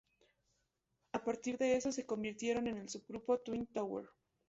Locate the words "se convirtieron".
1.91-2.65